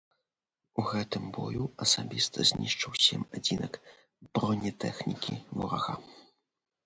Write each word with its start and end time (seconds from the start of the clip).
У 0.83 0.83
гэтым 0.91 1.23
бою 1.37 1.65
асабіста 1.85 2.45
знішчыў 2.51 2.95
сем 3.07 3.21
адзінак 3.39 3.73
бронетэхнікі 4.37 5.35
ворага. 5.61 5.93